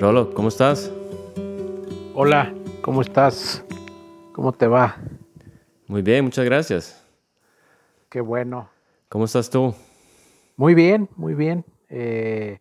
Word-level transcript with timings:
Rolo, 0.00 0.32
¿cómo 0.32 0.48
estás? 0.48 0.90
Hola, 2.14 2.54
¿cómo 2.80 3.02
estás? 3.02 3.62
¿Cómo 4.32 4.50
te 4.50 4.66
va? 4.66 4.96
Muy 5.88 6.00
bien, 6.00 6.24
muchas 6.24 6.46
gracias. 6.46 7.06
Qué 8.08 8.22
bueno. 8.22 8.70
¿Cómo 9.10 9.26
estás 9.26 9.50
tú? 9.50 9.74
Muy 10.56 10.72
bien, 10.72 11.10
muy 11.16 11.34
bien. 11.34 11.66
Eh, 11.90 12.60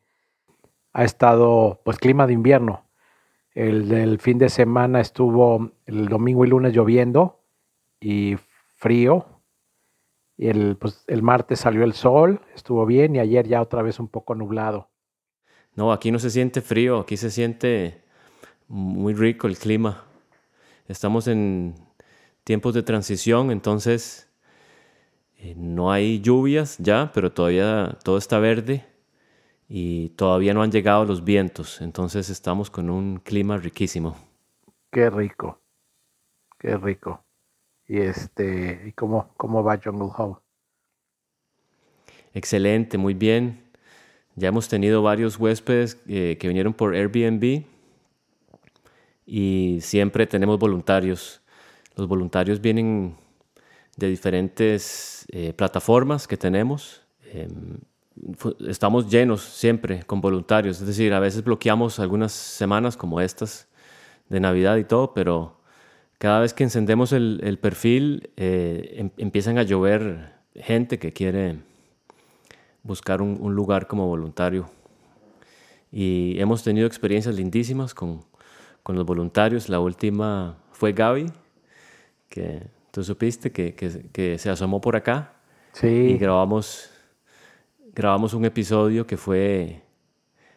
ha 0.92 1.06
estado, 1.06 1.80
pues, 1.86 1.98
clima 1.98 2.28
de 2.28 2.34
invierno. 2.34 2.84
El 3.56 3.88
del 3.88 4.20
fin 4.20 4.38
de 4.38 4.50
semana 4.50 5.00
estuvo 5.00 5.72
el 5.86 6.10
domingo 6.10 6.44
y 6.44 6.50
lunes 6.50 6.74
lloviendo 6.74 7.40
y 8.02 8.36
frío. 8.76 9.26
Y 10.36 10.50
el, 10.50 10.76
pues, 10.76 11.06
el 11.08 11.24
martes 11.24 11.62
salió 11.62 11.86
el 11.86 11.94
sol, 11.94 12.42
estuvo 12.54 12.86
bien 12.86 13.16
y 13.16 13.20
ayer 13.20 13.48
ya 13.48 13.62
otra 13.62 13.82
vez 13.82 13.98
un 13.98 14.10
poco 14.10 14.36
nublado. 14.36 14.90
No, 15.80 15.94
aquí 15.94 16.12
no 16.12 16.20
se 16.20 16.30
siente 16.30 16.60
frío, 16.60 17.00
aquí 17.00 17.16
se 17.16 17.32
siente 17.32 18.02
muy 18.68 19.14
rico 19.14 19.48
el 19.48 19.58
clima. 19.58 20.04
Estamos 20.90 21.26
en 21.30 21.74
tiempos 22.44 22.74
de 22.74 22.84
transición, 22.84 23.50
entonces 23.50 24.30
eh, 25.38 25.56
no 25.56 25.90
hay 25.90 26.20
lluvias 26.20 26.78
ya, 26.80 27.12
pero 27.14 27.32
todavía 27.32 27.98
todo 28.04 28.18
está 28.18 28.40
verde 28.40 28.86
y 29.70 30.10
todavía 30.10 30.54
no 30.54 30.64
han 30.64 30.72
llegado 30.74 31.06
los 31.06 31.24
vientos, 31.24 31.80
entonces 31.80 32.30
estamos 32.30 32.70
con 32.70 32.90
un 32.90 33.16
clima 33.20 33.56
riquísimo. 33.56 34.18
Qué 34.92 35.10
rico, 35.10 35.62
qué 36.58 36.76
rico. 36.76 37.24
Y 37.88 38.00
este, 38.00 38.84
¿y 38.86 38.92
cómo, 38.92 39.30
cómo 39.38 39.64
va 39.64 39.80
Jungle 39.82 40.12
Home? 40.18 40.36
Excelente, 42.34 42.98
muy 42.98 43.14
bien. 43.14 43.69
Ya 44.40 44.48
hemos 44.48 44.70
tenido 44.70 45.02
varios 45.02 45.38
huéspedes 45.38 45.98
eh, 46.08 46.38
que 46.40 46.48
vinieron 46.48 46.74
por 46.74 46.96
Airbnb 46.96 47.64
y 49.26 49.80
siempre 49.82 50.26
tenemos 50.28 50.58
voluntarios. 50.58 51.42
Los 51.98 52.08
voluntarios 52.08 52.62
vienen 52.62 53.18
de 53.98 54.08
diferentes 54.08 55.26
eh, 55.34 55.52
plataformas 55.52 56.26
que 56.26 56.38
tenemos. 56.38 57.02
Em, 57.34 57.80
estamos 58.66 59.10
llenos 59.10 59.42
siempre 59.42 60.04
con 60.04 60.22
voluntarios, 60.22 60.80
es 60.80 60.88
decir, 60.88 61.14
a 61.14 61.20
veces 61.20 61.44
bloqueamos 61.44 62.00
algunas 62.00 62.32
semanas 62.32 62.96
como 62.96 63.20
estas 63.20 63.68
de 64.30 64.40
Navidad 64.40 64.78
y 64.78 64.86
todo, 64.86 65.14
pero 65.14 65.60
cada 66.18 66.40
vez 66.40 66.54
que 66.54 66.64
encendemos 66.64 67.12
el, 67.12 67.60
perfil 67.62 68.30
eh, 68.38 68.96
em, 69.00 69.10
empiezan 69.18 69.58
a 69.58 69.64
llover 69.64 70.32
gente 70.56 70.98
que 70.98 71.12
quiere 71.12 71.58
buscar 72.84 73.22
un, 73.22 73.54
lugar 73.54 73.88
como 73.88 74.08
voluntario. 74.08 74.70
Y 75.92 76.36
hemos 76.40 76.64
tenido 76.64 76.88
experiencias 76.88 77.36
lindísimas 77.36 77.94
con, 77.94 78.24
con 78.84 78.96
los 78.96 79.06
voluntarios. 79.06 79.70
La 79.70 79.80
última 79.80 80.58
fue 80.72 80.94
Gaby, 80.94 81.28
que 82.30 82.68
tú 82.92 83.04
supiste 83.04 83.52
que, 83.52 83.74
que, 83.76 84.38
se 84.38 84.50
asomó 84.50 84.82
por 84.82 84.96
acá. 84.96 85.34
Sí. 85.74 85.88
Y 85.88 86.18
grabamos 86.18 86.92
grabamos 87.94 88.34
un 88.34 88.46
episodio 88.46 89.06
que 89.06 89.18
fue 89.18 89.82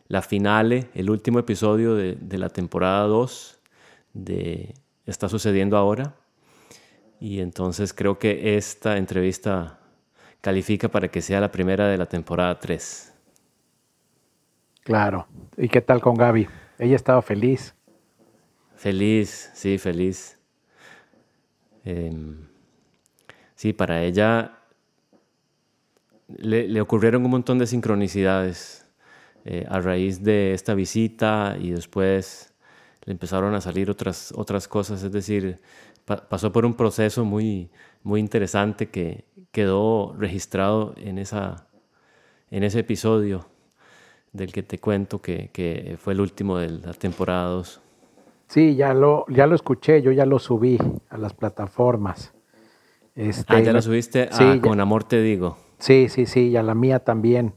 la 0.06 0.22
finale, 0.22 0.90
el 0.94 1.10
último 1.10 1.38
episodio 1.38 1.94
de, 1.94 2.38
la 2.38 2.48
temporada 2.48 3.04
2 3.06 3.58
de 4.12 4.74
Está 5.06 5.28
sucediendo 5.28 5.76
ahora. 5.76 6.14
Y 7.18 7.40
entonces 7.40 7.92
creo 7.92 8.20
que 8.20 8.56
esta 8.56 8.96
entrevista 8.96 9.80
califica 10.42 10.88
para 10.88 11.08
que 11.08 11.22
sea 11.22 11.40
la 11.40 11.50
primera 11.50 11.88
de 11.88 11.96
la 11.96 12.06
temporada 12.06 12.58
3. 12.58 13.14
Claro. 14.82 15.26
¿Y 15.56 15.68
qué 15.68 15.80
tal 15.80 16.02
con 16.02 16.16
Gaby? 16.16 16.48
Ella 16.78 16.96
estaba 16.96 17.22
feliz. 17.22 17.74
Feliz, 18.74 19.50
sí, 19.54 19.78
feliz. 19.78 20.38
Em, 21.84 22.48
sí, 23.54 23.72
para 23.72 24.02
ella 24.02 24.58
le, 26.26 26.80
ocurrieron 26.80 27.24
un 27.24 27.30
montón 27.30 27.58
de 27.58 27.66
sincronicidades 27.66 28.84
eh, 29.44 29.64
a 29.68 29.80
raíz 29.80 30.22
de 30.22 30.54
esta 30.54 30.74
visita 30.74 31.56
y 31.60 31.70
después 31.70 32.52
le 33.04 33.12
empezaron 33.12 33.54
a 33.54 33.60
salir 33.60 33.90
otras, 33.90 34.32
otras 34.36 34.66
cosas, 34.66 35.02
es 35.02 35.12
decir, 35.12 35.60
pasó 36.04 36.52
por 36.52 36.64
un 36.64 36.74
proceso 36.74 37.24
muy, 37.24 37.70
muy 38.02 38.20
interesante 38.20 38.88
que 38.88 39.24
quedó 39.52 40.14
registrado 40.18 40.94
en, 40.96 41.18
esa, 41.18 41.68
en 42.50 42.64
ese 42.64 42.80
episodio 42.80 43.46
del 44.32 44.52
que 44.52 44.62
te 44.62 44.78
cuento 44.78 45.20
que, 45.20 45.50
que 45.52 45.96
fue 45.98 46.14
el 46.14 46.20
último 46.20 46.58
de 46.58 46.70
la 46.70 46.94
temporada 46.94 47.48
2. 47.50 47.80
Sí, 48.48 48.74
ya 48.74 48.92
lo, 48.92 49.24
ya 49.28 49.46
lo 49.46 49.54
escuché, 49.54 50.02
yo 50.02 50.12
ya 50.12 50.26
lo 50.26 50.38
subí 50.38 50.78
a 51.08 51.16
las 51.16 51.32
plataformas. 51.34 52.34
Este, 53.14 53.54
ah, 53.54 53.60
ya 53.60 53.72
lo 53.72 53.82
subiste 53.82 54.28
a 54.30 54.60
Con 54.60 54.80
Amor 54.80 55.04
Te 55.04 55.20
Digo. 55.22 55.58
Sí, 55.78 56.08
sí, 56.08 56.26
sí, 56.26 56.48
y 56.48 56.56
a 56.56 56.62
la 56.62 56.74
mía 56.74 56.98
también. 56.98 57.54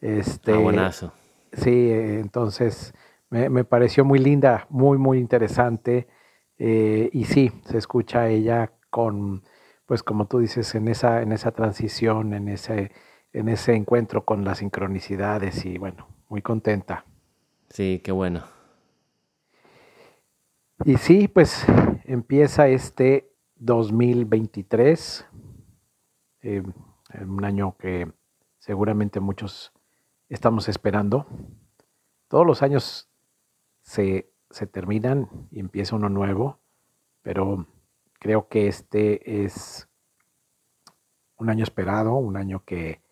Este, 0.00 0.52
ah, 0.52 0.58
buenazo. 0.58 1.12
Sí, 1.52 1.90
entonces 1.90 2.94
me, 3.30 3.64
pareció 3.64 4.04
muy 4.04 4.18
linda, 4.18 4.66
muy, 4.68 4.98
muy 4.98 5.18
interesante. 5.18 6.08
Eh, 6.58 7.08
y 7.12 7.24
sí, 7.24 7.50
se 7.64 7.78
escucha 7.78 8.28
ella 8.28 8.72
con, 8.90 9.42
pues 9.92 10.02
como 10.02 10.26
tú 10.26 10.38
dices, 10.38 10.74
en 10.74 10.88
esa, 10.88 11.20
en 11.20 11.32
esa 11.32 11.50
transición, 11.50 12.32
en 12.32 12.48
ese, 12.48 12.92
en 13.34 13.50
ese 13.50 13.74
encuentro 13.74 14.24
con 14.24 14.42
las 14.42 14.56
sincronicidades 14.60 15.66
y 15.66 15.76
bueno, 15.76 16.08
muy 16.30 16.40
contenta. 16.40 17.04
Sí, 17.68 18.00
qué 18.02 18.10
bueno. 18.10 18.42
Y 20.86 20.96
sí, 20.96 21.28
pues 21.28 21.66
empieza 22.04 22.68
este 22.68 23.34
2023 23.56 25.26
un 26.42 27.44
año 27.44 27.76
que 27.76 28.10
seguramente 28.60 29.20
muchos 29.20 29.74
estamos 30.30 30.70
esperando. 30.70 31.26
Todos 32.28 32.46
los 32.46 32.62
años 32.62 33.10
se, 33.82 34.32
terminan 34.70 35.28
y 35.50 35.60
empieza 35.60 35.96
uno 35.96 36.08
nuevo, 36.08 36.60
pero 37.20 37.66
creo 38.22 38.46
que 38.46 38.68
este 38.68 39.42
es 39.44 39.88
un 41.38 41.50
año 41.50 41.64
esperado, 41.64 42.14
un 42.14 42.36
año 42.36 42.64
que, 42.64 43.02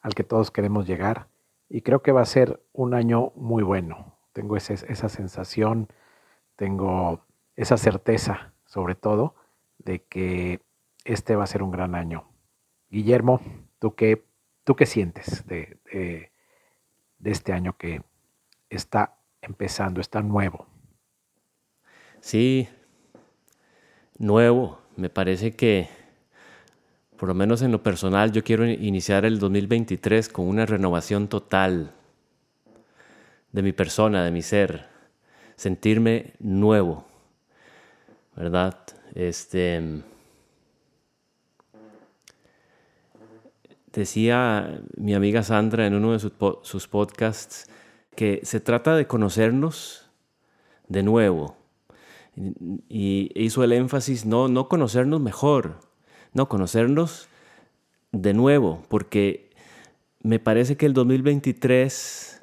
al 0.00 0.14
que 0.14 0.22
todos 0.22 0.52
queremos 0.52 0.86
llegar 0.86 1.26
y 1.68 1.82
creo 1.82 2.02
que 2.02 2.12
va 2.12 2.20
a 2.20 2.24
ser 2.26 2.62
un 2.72 2.94
año 2.94 3.32
muy 3.34 3.64
bueno. 3.64 4.16
Tengo 4.32 4.56
esa 4.56 5.08
sensación, 5.08 5.88
tengo 6.54 7.26
esa 7.56 7.76
certeza 7.78 8.54
sobre 8.64 8.94
todo 8.94 9.34
de 9.78 10.04
que 10.04 10.60
este 11.04 11.34
va 11.34 11.42
a 11.42 11.48
ser 11.48 11.64
un 11.64 11.72
gran 11.72 11.96
año. 11.96 12.30
Guillermo, 12.90 13.40
¿tú 13.80 13.96
qué, 13.96 14.24
tú 14.62 14.76
qué 14.76 14.86
sientes 14.86 15.44
de, 15.48 15.80
este 17.24 17.52
año 17.52 17.76
que 17.76 18.04
está 18.68 19.18
empezando, 19.42 20.00
está 20.00 20.22
nuevo? 20.22 20.68
Sí, 22.20 22.68
nuevo. 24.20 24.78
Me 24.94 25.10
parece 25.10 25.56
que, 25.56 25.88
por 27.16 27.28
lo 27.28 27.34
menos 27.34 27.62
en 27.62 27.72
lo 27.72 27.82
personal, 27.82 28.30
yo 28.30 28.44
quiero 28.44 28.64
iniciar 28.64 29.24
el 29.24 29.40
2023 29.40 30.28
con 30.28 30.46
una 30.46 30.64
renovación 30.64 31.26
total 31.26 31.90
de 33.50 33.62
mi 33.62 33.72
persona, 33.72 34.22
de 34.22 34.30
mi 34.30 34.42
ser, 34.42 34.86
sentirme 35.56 36.34
nuevo, 36.38 37.04
¿verdad? 38.36 38.76
Este 39.16 40.04
Decía 43.92 44.82
mi 44.96 45.14
amiga 45.14 45.42
Sandra 45.42 45.84
en 45.86 45.94
uno 45.94 46.12
de 46.12 46.20
sus, 46.20 46.86
podcasts 46.86 47.68
que 48.14 48.40
se 48.44 48.60
trata 48.60 48.94
de 48.94 49.08
conocernos 49.08 50.08
de 50.86 51.02
nuevo. 51.02 51.56
Y 52.88 53.30
hizo 53.34 53.64
el 53.64 53.72
énfasis, 53.72 54.24
no, 54.24 54.48
no 54.48 54.68
conocernos 54.68 55.20
mejor, 55.20 55.80
no 56.32 56.48
conocernos 56.48 57.28
de 58.12 58.32
nuevo, 58.34 58.82
porque 58.88 59.50
me 60.22 60.38
parece 60.38 60.76
que 60.76 60.86
el 60.86 60.94
2023 60.94 62.42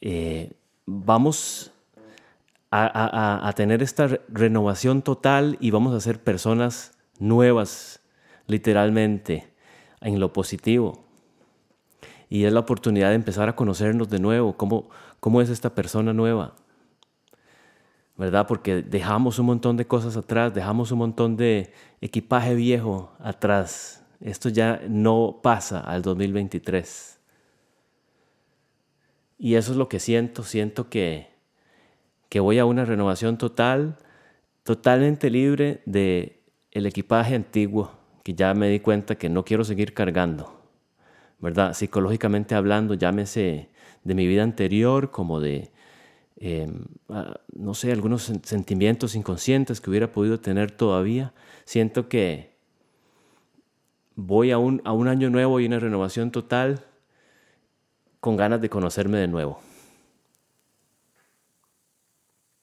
eh, 0.00 0.52
vamos 0.86 1.72
a, 2.70 3.48
a, 3.48 3.52
tener 3.52 3.82
esta 3.82 4.08
renovación 4.28 5.02
total 5.02 5.56
y 5.60 5.70
vamos 5.70 5.94
a 5.94 6.00
ser 6.00 6.22
personas 6.22 6.92
nuevas, 7.20 8.00
literalmente 8.48 9.52
en 10.00 10.18
lo 10.18 10.32
positivo. 10.32 11.04
Y 12.28 12.44
es 12.44 12.52
la 12.52 12.60
oportunidad 12.60 13.10
de 13.10 13.14
empezar 13.14 13.48
a 13.48 13.54
conocernos 13.54 14.08
de 14.08 14.18
nuevo, 14.18 14.56
cómo, 14.56 14.90
cómo 15.20 15.40
es 15.40 15.50
esta 15.50 15.74
persona 15.74 16.12
nueva. 16.12 16.54
¿Verdad? 18.16 18.46
Porque 18.46 18.82
dejamos 18.82 19.38
un 19.38 19.46
montón 19.46 19.76
de 19.76 19.86
cosas 19.86 20.16
atrás, 20.16 20.54
dejamos 20.54 20.92
un 20.92 20.98
montón 20.98 21.36
de 21.36 21.72
equipaje 22.00 22.54
viejo 22.54 23.12
atrás. 23.18 24.04
Esto 24.20 24.48
ya 24.48 24.80
no 24.88 25.40
pasa 25.42 25.80
al 25.80 26.02
2023. 26.02 27.18
Y 29.38 29.56
eso 29.56 29.72
es 29.72 29.76
lo 29.76 29.88
que 29.88 29.98
siento, 29.98 30.44
siento 30.44 30.88
que 30.88 31.34
que 32.34 32.40
voy 32.40 32.58
a 32.58 32.64
una 32.64 32.84
renovación 32.84 33.38
total, 33.38 33.96
totalmente 34.64 35.30
libre 35.30 35.82
de 35.86 36.42
el 36.72 36.84
equipaje 36.84 37.36
antiguo, 37.36 37.92
que 38.24 38.34
ya 38.34 38.54
me 38.54 38.68
di 38.68 38.80
cuenta 38.80 39.14
que 39.14 39.28
no 39.28 39.44
quiero 39.44 39.62
seguir 39.62 39.94
cargando, 39.94 40.60
¿verdad? 41.38 41.74
Psicológicamente 41.74 42.56
hablando, 42.56 42.94
llámese 42.94 43.70
de 44.02 44.14
mi 44.16 44.26
vida 44.26 44.42
anterior 44.42 45.12
como 45.12 45.38
de, 45.38 45.70
em, 46.36 46.84
no 47.54 47.74
sé, 47.74 47.92
algunos 47.92 48.32
sentimientos 48.42 49.14
inconscientes 49.14 49.80
que 49.80 49.90
hubiera 49.90 50.12
podido 50.12 50.40
tener 50.40 50.70
todavía. 50.70 51.32
Siento 51.64 52.08
que 52.08 52.54
voy 54.16 54.50
a 54.50 54.58
un, 54.58 54.80
a 54.84 54.92
un 54.92 55.08
año 55.08 55.30
nuevo 55.30 55.60
y 55.60 55.66
una 55.66 55.78
renovación 55.78 56.30
total 56.30 56.84
con 58.20 58.36
ganas 58.36 58.60
de 58.60 58.70
conocerme 58.70 59.18
de 59.18 59.28
nuevo. 59.28 59.60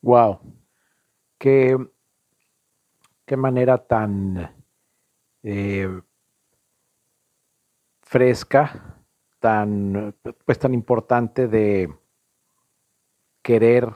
Wow. 0.02 0.40
Qué, 1.38 1.78
qué 3.26 3.38
manera 3.38 3.78
tan 3.78 4.56
eh, 5.44 6.02
fresca, 8.02 9.04
tan, 9.40 10.16
pues 10.46 10.60
tan 10.60 10.74
importante 10.74 11.48
de 11.48 12.01
querer 13.42 13.94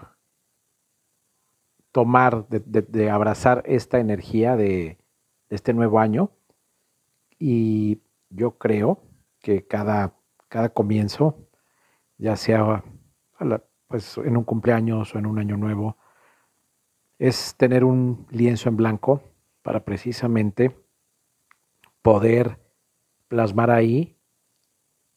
tomar, 1.91 2.47
de, 2.49 3.09
abrazar 3.09 3.63
esta 3.65 3.99
energía 3.99 4.55
de, 4.55 4.97
este 5.49 5.73
nuevo 5.73 5.99
año. 5.99 6.31
Y 7.39 8.01
yo 8.29 8.57
creo 8.57 8.99
que 9.41 9.65
cada, 9.65 10.13
cada 10.47 10.69
comienzo, 10.69 11.37
ya 12.17 12.35
sea 12.35 12.83
pues, 13.87 14.17
en 14.17 14.37
un 14.37 14.43
cumpleaños 14.43 15.13
o 15.15 15.19
en 15.19 15.25
un 15.25 15.39
año 15.39 15.57
nuevo, 15.57 15.97
es 17.19 17.55
tener 17.55 17.83
un 17.83 18.27
lienzo 18.29 18.69
en 18.69 18.77
blanco 18.77 19.21
para 19.61 19.85
precisamente 19.85 20.75
poder 22.01 22.59
plasmar 23.27 23.71
ahí 23.71 24.15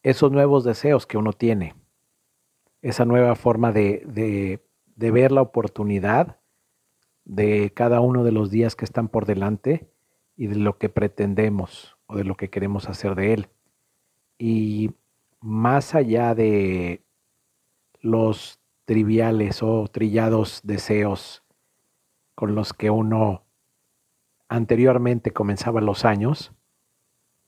esos 0.03 0.31
nuevos 0.31 0.65
deseos 0.65 1.07
que 1.07 1.19
uno 1.19 1.33
tiene, 1.33 1.75
esa 2.83 3.05
nueva 3.05 3.35
forma 3.35 3.73
de, 3.73 4.03
de, 4.97 5.11
ver 5.11 5.33
la 5.33 5.43
oportunidad 5.43 6.39
de 7.25 7.73
cada 7.75 8.01
uno 8.01 8.25
de 8.25 8.33
los 8.33 8.51
días 8.51 8.77
que 8.77 8.85
están 8.85 9.09
por 9.09 9.27
delante 9.27 9.91
y 10.37 10.47
de 10.47 10.57
lo 10.57 10.79
que 10.79 10.89
pretendemos 10.89 11.97
o 12.07 12.17
de 12.17 12.25
lo 12.25 12.37
que 12.37 12.51
queremos 12.51 12.89
hacer 12.89 13.15
de 13.15 13.35
él. 13.35 13.49
Y 14.39 14.93
más 15.41 15.95
allá 15.95 16.35
de 16.35 17.03
los 18.01 18.61
triviales 18.85 19.63
o 19.63 19.89
trillados 19.89 20.61
deseos 20.63 21.43
con 22.35 22.55
los 22.55 22.73
que 22.73 22.91
uno 22.91 23.45
anteriormente 24.49 25.33
comenzaba 25.33 25.81
los 25.81 26.05
años, 26.05 26.53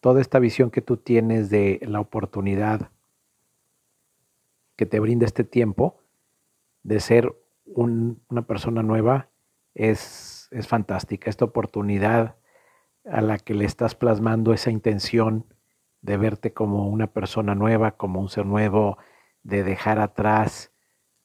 toda 0.00 0.20
esta 0.20 0.38
visión 0.38 0.70
que 0.70 0.82
tú 0.82 0.96
tienes 0.96 1.48
de 1.48 1.80
la 1.82 2.00
oportunidad 2.00 2.90
que 4.80 4.86
te 4.86 4.98
brinda 4.98 5.26
este 5.26 5.44
tiempo 5.44 6.00
de 6.84 7.00
ser 7.00 7.36
una 7.66 8.46
persona 8.46 8.82
nueva 8.82 9.28
es, 9.74 10.48
es 10.52 10.68
fantástica. 10.68 11.28
Esta 11.28 11.44
oportunidad 11.44 12.36
a 13.04 13.20
la 13.20 13.36
que 13.36 13.52
le 13.52 13.66
estás 13.66 13.94
plasmando 13.94 14.54
esa 14.54 14.70
intención 14.70 15.44
de 16.00 16.16
verte 16.16 16.54
como 16.54 16.88
una 16.88 17.08
persona 17.08 17.54
nueva, 17.54 17.98
como 17.98 18.20
un 18.20 18.30
ser 18.30 18.46
nuevo, 18.46 18.96
de 19.42 19.64
dejar 19.64 19.98
atrás 19.98 20.72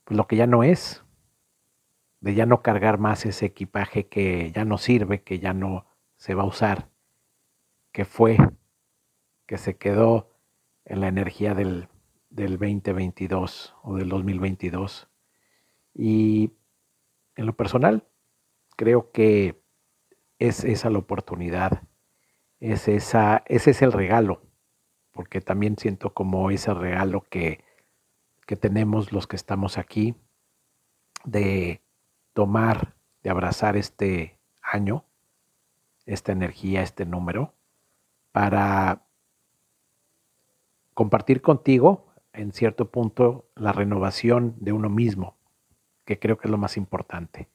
lo 0.07 0.27
que 0.27 0.35
ya 0.35 0.47
no 0.47 0.63
es, 0.63 1.05
de 2.19 2.35
ya 2.35 2.45
no 2.45 2.61
cargar 2.61 2.97
más 2.97 3.25
ese 3.25 3.45
equipaje 3.45 4.09
que 4.09 4.51
ya 4.51 4.65
no 4.65 4.77
sirve, 4.77 5.23
que 5.23 5.39
ya 5.39 5.53
no 5.53 5.85
se 6.17 6.35
va 6.35 6.43
a 6.43 6.47
usar, 6.47 6.89
que 7.93 8.03
fue, 8.03 8.35
que 9.45 9.57
se 9.57 9.77
quedó 9.77 10.35
en 10.83 10.99
la 10.99 11.07
energía 11.07 11.53
del, 11.53 11.87
del 12.35 12.57
2022 12.57 13.73
o 13.81 13.95
del 13.95 14.09
2022. 14.09 15.07
Y 15.93 16.51
en 17.35 17.45
lo 17.45 17.55
personal, 17.55 18.05
creo 18.75 19.11
que 19.11 19.63
es 20.37 20.65
esa 20.65 20.89
la 20.89 20.99
oportunidad, 20.99 21.83
es 22.59 22.89
esa, 22.89 23.43
ese 23.45 23.71
es 23.71 23.81
el 23.81 23.93
regalo, 23.93 24.41
porque 25.11 25.39
también 25.39 25.77
siento 25.77 26.13
como 26.13 26.51
ese 26.51 26.73
regalo 26.73 27.21
que, 27.29 27.63
que 28.45 28.57
tenemos 28.57 29.13
los 29.13 29.27
que 29.27 29.38
estamos 29.38 29.77
aquí, 29.77 30.15
de 31.23 31.81
tomar, 32.33 32.95
de 33.23 33.29
abrazar 33.29 33.77
este 33.77 34.38
año, 34.61 35.05
esta 36.05 36.33
energía, 36.33 36.81
este 36.81 37.05
número, 37.05 37.53
para 38.33 39.07
compartir 40.93 41.41
contigo, 41.41 42.04
en 42.35 42.51
cierto 42.51 42.89
punto, 42.89 43.45
la 43.55 43.71
renovación 43.71 44.55
de 44.59 44.71
uno 44.71 44.89
mismo, 44.89 45.37
que 46.05 46.19
creo 46.19 46.37
que 46.37 46.47
es 46.47 46.51
lo 46.51 46.57
más 46.57 46.77
importante. 46.77 47.47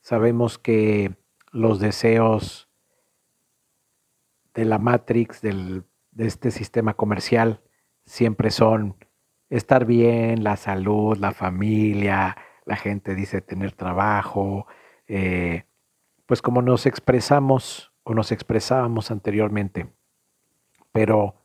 Sabemos 0.00 0.58
que 0.58 1.16
los 1.52 1.80
deseos 1.80 2.68
de 4.54 4.64
la 4.64 4.78
Matrix, 4.78 5.40
de 5.40 5.84
este 6.16 6.50
sistema 6.50 6.94
comercial, 6.94 7.60
siempre 8.04 8.50
son 8.50 8.96
estar 9.50 9.84
bien, 9.84 10.42
la 10.42 10.56
salud, 10.56 11.16
la 11.18 11.32
familia, 11.32 12.36
la 12.64 12.76
gente 12.76 13.14
dice 13.14 13.40
tener 13.40 13.72
trabajo, 13.72 14.66
eh, 15.06 15.64
pues 16.26 16.42
como 16.42 16.60
nos 16.60 16.86
expresamos 16.86 17.92
o 18.02 18.14
nos 18.14 18.32
expresábamos 18.32 19.10
anteriormente. 19.10 19.90
Pero 20.92 21.37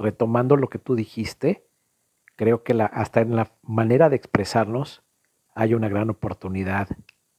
retomando 0.00 0.56
lo 0.56 0.68
que 0.68 0.78
tú 0.78 0.94
dijiste, 0.94 1.66
creo 2.36 2.62
que 2.64 2.72
hasta 2.92 3.20
en 3.20 3.36
la 3.36 3.52
manera 3.62 4.08
de 4.08 4.16
expresarnos 4.16 5.02
hay 5.54 5.74
una 5.74 5.88
gran 5.88 6.10
oportunidad 6.10 6.88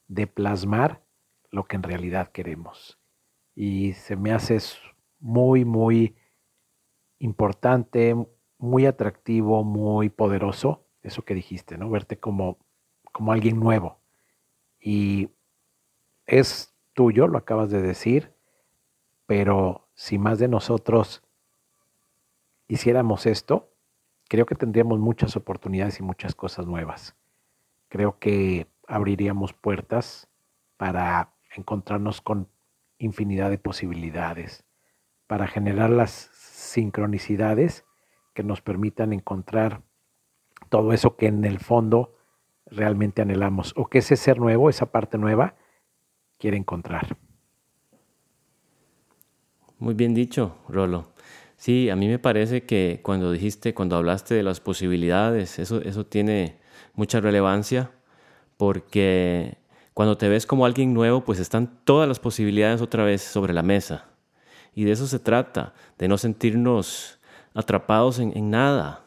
de 0.08 0.26
plasmar 0.26 1.02
lo 1.50 1.64
que 1.64 1.76
en 1.76 1.82
realidad 1.82 2.32
queremos. 2.32 2.98
Y 3.54 3.92
se 3.94 4.16
me 4.16 4.32
hace 4.32 4.58
muy, 5.18 5.64
muy 5.64 6.16
importante, 7.18 8.14
muy 8.58 8.86
atractivo, 8.86 9.64
muy 9.64 10.08
poderoso, 10.08 10.86
eso 11.02 11.22
que 11.24 11.34
dijiste, 11.34 11.76
¿no? 11.76 11.90
Verte 11.90 12.18
como 12.18 12.58
como 13.12 13.32
alguien 13.32 13.60
nuevo. 13.60 13.98
Y 14.80 15.28
es 16.26 16.74
tuyo, 16.94 17.28
lo 17.28 17.38
acabas 17.38 17.70
de 17.70 17.82
decir, 17.82 18.32
pero 19.26 19.86
si 19.94 20.18
más 20.18 20.38
de 20.38 20.48
nosotros 20.48 21.22
hiciéramos 22.72 23.26
esto, 23.26 23.70
creo 24.30 24.46
que 24.46 24.54
tendríamos 24.54 24.98
muchas 24.98 25.36
oportunidades 25.36 26.00
y 26.00 26.02
muchas 26.02 26.34
cosas 26.34 26.66
nuevas. 26.66 27.14
Creo 27.88 28.18
que 28.18 28.66
abriríamos 28.88 29.52
puertas 29.52 30.30
para 30.78 31.34
encontrarnos 31.54 32.22
con 32.22 32.48
infinidad 32.96 33.50
de 33.50 33.58
posibilidades, 33.58 34.64
para 35.26 35.48
generar 35.48 35.90
las 35.90 36.30
sincronicidades 36.32 37.84
que 38.32 38.42
nos 38.42 38.62
permitan 38.62 39.12
encontrar 39.12 39.82
todo 40.70 40.94
eso 40.94 41.16
que 41.16 41.26
en 41.26 41.44
el 41.44 41.58
fondo 41.58 42.16
realmente 42.64 43.20
anhelamos 43.20 43.74
o 43.76 43.88
que 43.88 43.98
ese 43.98 44.16
ser 44.16 44.38
nuevo, 44.38 44.70
esa 44.70 44.86
parte 44.86 45.18
nueva, 45.18 45.56
quiere 46.38 46.56
encontrar. 46.56 47.18
Muy 49.78 49.92
bien 49.92 50.14
dicho, 50.14 50.56
Rolo. 50.70 51.12
Sí, 51.62 51.90
a 51.90 51.94
mí 51.94 52.08
me 52.08 52.18
parece 52.18 52.64
que 52.64 52.98
cuando 53.04 53.30
dijiste, 53.30 53.72
cuando 53.72 53.94
hablaste 53.94 54.34
de 54.34 54.42
las 54.42 54.58
posibilidades, 54.58 55.60
eso, 55.60 55.80
eso 55.80 56.04
tiene 56.04 56.58
mucha 56.94 57.20
relevancia 57.20 57.92
porque 58.56 59.58
cuando 59.94 60.18
te 60.18 60.28
ves 60.28 60.44
como 60.44 60.66
alguien 60.66 60.92
nuevo, 60.92 61.24
pues 61.24 61.38
están 61.38 61.78
todas 61.84 62.08
las 62.08 62.18
posibilidades 62.18 62.82
otra 62.82 63.04
vez 63.04 63.22
sobre 63.22 63.52
la 63.52 63.62
mesa. 63.62 64.06
Y 64.74 64.82
de 64.82 64.90
eso 64.90 65.06
se 65.06 65.20
trata, 65.20 65.72
de 65.98 66.08
no 66.08 66.18
sentirnos 66.18 67.20
atrapados 67.54 68.18
en, 68.18 68.50
nada, 68.50 69.04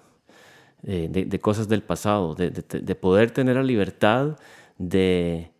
eh, 0.83 1.09
de, 1.11 1.39
cosas 1.41 1.67
del 1.67 1.83
pasado, 1.83 2.35
de, 2.35 2.95
poder 2.95 3.31
tener 3.31 3.57
la 3.57 3.63
libertad 3.63 4.37
de 4.77 5.51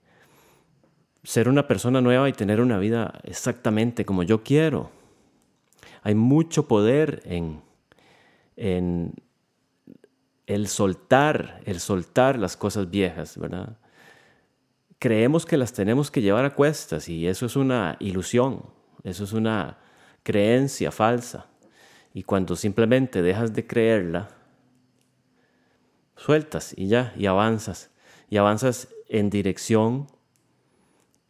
ser 1.23 1.49
una 1.49 1.67
persona 1.67 1.99
nueva 1.99 2.29
y 2.29 2.31
tener 2.31 2.61
una 2.61 2.77
vida 2.77 3.19
exactamente 3.25 4.05
como 4.05 4.23
yo 4.23 4.43
quiero. 4.43 4.91
Hay 6.05 6.13
mucho 6.13 6.67
poder 6.67 7.23
en, 7.25 7.63
en 8.57 9.15
el 10.45 10.67
soltar, 10.67 11.63
el 11.65 11.79
soltar 11.79 12.37
las 12.37 12.55
cosas 12.55 12.91
viejas, 12.91 13.39
¿verdad? 13.39 13.79
Creemos 14.99 15.47
que 15.47 15.57
las 15.57 15.73
tenemos 15.73 16.11
que 16.11 16.21
llevar 16.21 16.45
a 16.45 16.53
cuestas 16.53 17.09
y 17.09 17.27
eso 17.27 17.47
es 17.47 17.55
una 17.55 17.97
ilusión, 17.99 18.61
eso 19.03 19.23
es 19.23 19.33
una 19.33 19.79
creencia 20.21 20.91
falsa. 20.91 21.47
Y 22.13 22.21
cuando 22.21 22.55
simplemente 22.55 23.23
dejas 23.23 23.55
de 23.55 23.65
creerla, 23.65 24.27
sueltas 26.15 26.75
y 26.77 26.87
ya, 26.87 27.15
y 27.17 27.25
avanzas. 27.25 27.89
y 28.29 28.37
avanzas 28.37 28.89
en 29.09 29.31
dirección 29.31 30.05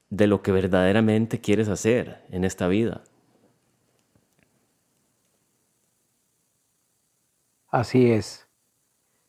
de 0.09 0.27
lo 0.27 0.41
que 0.41 0.51
verdaderamente 0.51 1.39
quieres 1.39 1.69
hacer 1.69 2.25
en 2.29 2.43
esta 2.43 2.67
vida. 2.67 3.05
Así 7.75 8.09
es, 8.09 8.47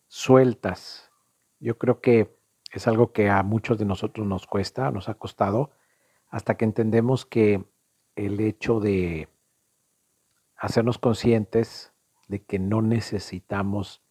sueltas. 0.06 1.10
Yo 1.58 1.78
creo 1.78 2.00
que 2.00 2.38
es 2.70 2.86
algo 2.86 3.10
que 3.10 3.28
a 3.28 3.42
muchos 3.42 3.76
de 3.76 3.84
nosotros 3.84 4.24
nos 4.24 4.46
cuesta, 4.46 4.92
nos 4.92 5.08
ha 5.08 5.14
costado, 5.14 5.72
hasta 6.28 6.56
que 6.56 6.64
entendemos 6.64 7.26
que 7.26 7.64
el 8.14 8.38
hecho 8.38 8.78
de 8.78 9.28
hacernos 10.56 10.98
conscientes 10.98 11.92
de 12.28 12.44
que 12.44 12.60
no 12.60 12.82
necesitamos 12.82 14.04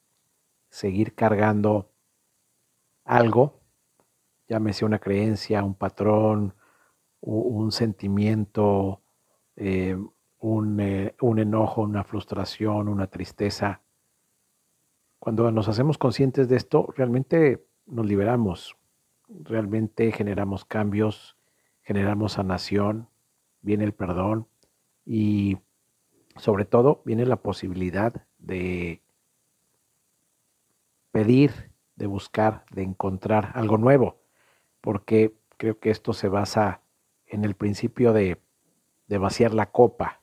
seguir 0.67 1.15
cargando 1.15 1.93
algo, 3.05 3.61
llámese 4.49 4.83
una 4.83 4.99
creencia, 4.99 5.63
un 5.63 5.75
patrón, 5.75 6.55
un 7.21 7.71
sentimiento, 7.71 9.01
eh, 9.55 9.97
eh, 9.97 11.15
un 11.21 11.39
enojo, 11.39 11.83
una 11.83 12.03
frustración, 12.03 12.89
una 12.89 13.07
tristeza. 13.07 13.84
Cuando 15.25 15.49
nos 15.49 15.67
hacemos 15.69 15.97
conscientes 15.97 16.47
de 16.49 16.55
esto, 16.55 16.93
realmente 16.95 17.65
nos 17.87 18.05
liberamos, 18.05 18.77
realmente 19.27 20.11
generamos 20.11 20.65
cambios, 20.65 21.35
generamos 21.81 22.33
sanación, 22.33 23.09
viene 23.61 23.85
el 23.85 23.93
perdón 23.95 24.47
y 25.03 25.57
sobre 26.35 26.65
todo 26.65 27.01
viene 27.05 27.25
la 27.25 27.37
posibilidad 27.37 28.27
de 28.37 29.01
pedir, 31.09 31.71
de 31.95 32.05
buscar, 32.05 32.63
de 32.69 32.83
encontrar 32.83 33.51
algo 33.55 33.79
nuevo, 33.79 34.21
porque 34.79 35.35
creo 35.57 35.79
que 35.79 35.89
esto 35.89 36.13
se 36.13 36.27
basa 36.27 36.83
en 37.25 37.45
el 37.45 37.55
principio 37.55 38.13
de, 38.13 38.39
vaciar 39.07 39.55
la 39.55 39.71
copa, 39.71 40.21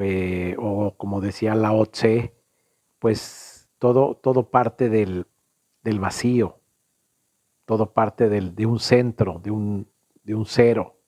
eh, 0.00 0.56
o 0.58 0.96
como 0.96 1.20
decía 1.20 1.54
la 1.54 1.72
Tse, 1.84 2.34
pues 2.98 3.51
todo, 3.82 4.14
todo 4.14 4.48
parte 4.48 4.88
del, 4.88 5.26
vacío, 5.98 6.60
todo 7.64 7.92
parte 7.92 8.28
de 8.28 8.64
un 8.64 8.78
centro, 8.78 9.40
de 9.42 9.50
un, 9.50 9.88
de 10.22 10.36
un 10.36 10.46
cero. 10.46 11.00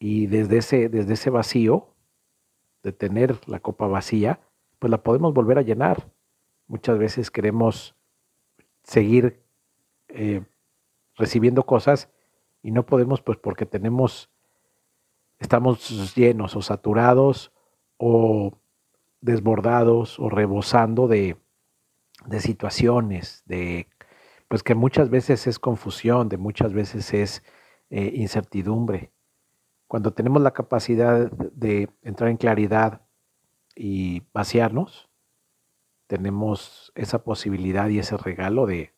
Y 0.00 0.26
desde 0.26 0.58
ese, 0.58 0.88
desde 0.88 1.12
ese 1.12 1.30
vacío 1.30 1.94
de 2.82 2.90
tener 2.90 3.38
la 3.48 3.60
copa 3.60 3.86
vacía, 3.86 4.40
pues 4.80 4.90
la 4.90 5.04
podemos 5.04 5.32
volver 5.32 5.58
a 5.58 5.62
llenar. 5.62 6.10
Muchas 6.66 6.98
veces 6.98 7.30
queremos 7.30 7.94
seguir 8.82 9.40
eh, 10.08 10.42
recibiendo 11.14 11.66
cosas 11.66 12.08
y 12.64 12.72
no 12.72 12.84
podemos 12.84 13.22
pues 13.22 13.38
porque 13.38 13.64
tenemos, 13.64 14.28
estamos 15.38 16.16
llenos 16.16 16.56
o 16.56 16.62
saturados 16.62 17.52
o 17.96 18.54
desbordados 19.20 20.18
o 20.18 20.28
rebosando 20.28 21.06
de, 21.06 21.36
de 22.26 22.40
situaciones, 22.40 23.42
de 23.46 23.88
pues 24.48 24.62
que 24.62 24.74
muchas 24.74 25.10
veces 25.10 25.46
es 25.46 25.58
confusión, 25.58 26.28
de 26.28 26.36
muchas 26.36 26.72
veces 26.72 27.14
es 27.14 27.42
eh, 27.88 28.12
incertidumbre. 28.16 29.12
Cuando 29.86 30.12
tenemos 30.12 30.42
la 30.42 30.52
capacidad 30.52 31.30
de 31.30 31.88
entrar 32.02 32.30
en 32.30 32.36
claridad 32.36 33.02
y 33.76 34.24
vaciarnos, 34.32 35.08
tenemos 36.08 36.90
esa 36.96 37.22
posibilidad 37.22 37.88
y 37.88 38.00
ese 38.00 38.16
regalo 38.16 38.66
de, 38.66 38.92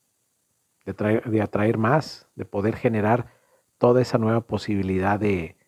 de, 0.87 1.43
atraer 1.43 1.77
más, 1.77 2.31
de 2.35 2.47
poder 2.47 2.75
generar 2.77 3.35
toda 3.77 4.01
esa 4.01 4.17
nueva 4.17 4.47
posibilidad 4.47 5.21
de, 5.21 5.59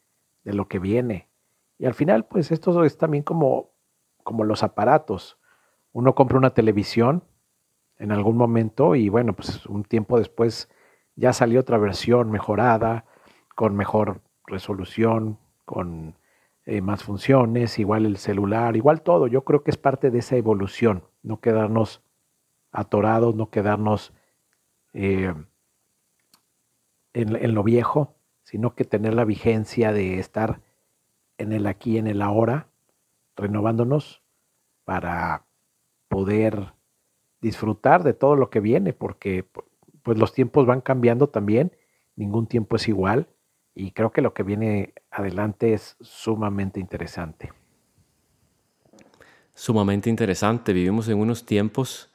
de, 0.44 0.54
lo 0.54 0.66
que 0.66 0.78
viene. 0.78 1.28
Y 1.76 1.84
al 1.84 1.92
final, 1.92 2.24
pues 2.26 2.50
esto 2.50 2.82
es 2.84 2.96
también 2.96 3.22
como, 3.22 3.72
como 4.22 4.44
los 4.44 4.62
aparatos. 4.62 5.38
Uno 5.92 6.14
compra 6.14 6.38
una 6.38 6.54
televisión 6.54 7.24
en 7.98 8.12
algún 8.12 8.36
momento 8.36 8.94
y 8.94 9.08
bueno, 9.08 9.34
pues 9.34 9.66
un 9.66 9.84
tiempo 9.84 10.18
después 10.18 10.68
ya 11.16 11.32
salió 11.32 11.60
otra 11.60 11.78
versión 11.78 12.30
mejorada, 12.30 13.04
con 13.54 13.76
mejor 13.76 14.20
resolución, 14.46 15.38
con 15.64 16.16
eh, 16.66 16.80
más 16.80 17.04
funciones, 17.04 17.78
igual 17.78 18.06
el 18.06 18.16
celular, 18.16 18.76
igual 18.76 19.02
todo. 19.02 19.26
Yo 19.26 19.44
creo 19.44 19.62
que 19.62 19.70
es 19.70 19.76
parte 19.76 20.10
de 20.10 20.18
esa 20.18 20.36
evolución, 20.36 21.04
no 21.22 21.40
quedarnos 21.40 22.02
atorados, 22.72 23.34
no 23.34 23.50
quedarnos 23.50 24.12
eh, 24.92 25.34
en, 27.12 27.54
lo 27.54 27.62
viejo, 27.62 28.16
sino 28.42 28.74
que 28.74 28.84
tener 28.84 29.14
la 29.14 29.24
vigencia 29.24 29.92
de 29.92 30.18
estar 30.18 30.60
en 31.38 31.52
el 31.52 31.66
aquí, 31.66 31.98
en 31.98 32.06
el 32.06 32.22
ahora, 32.22 32.68
renovándonos 33.36 34.22
para 34.84 35.46
poder 36.08 36.72
disfrutar 37.44 38.02
de 38.02 38.14
todo 38.14 38.36
lo 38.36 38.48
que 38.48 38.60
viene, 38.60 38.94
porque 38.94 39.46
pues 40.02 40.18
los 40.18 40.32
tiempos 40.32 40.64
van 40.66 40.80
cambiando 40.80 41.28
también, 41.28 41.72
ningún 42.16 42.46
tiempo 42.46 42.76
es 42.76 42.88
igual 42.88 43.28
y 43.74 43.90
creo 43.90 44.12
que 44.12 44.22
lo 44.22 44.32
que 44.32 44.42
viene 44.42 44.94
adelante 45.10 45.74
es 45.74 45.96
sumamente 46.00 46.80
interesante. 46.80 47.52
Sumamente 49.54 50.08
interesante. 50.08 50.72
Vivimos 50.72 51.08
en 51.08 51.18
unos 51.18 51.44
tiempos 51.44 52.10